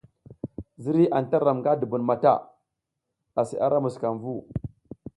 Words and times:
Ziriy 0.83 1.07
anta 1.17 1.37
ram 1.45 1.57
nga 1.61 1.71
dubun 1.81 2.03
mata, 2.09 2.33
asi 3.39 3.55
ara 3.65 3.77
muskamvu. 3.83 4.33